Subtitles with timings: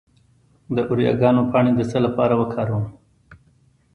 [0.75, 2.85] د اوریګانو پاڼې د څه لپاره وکاروم؟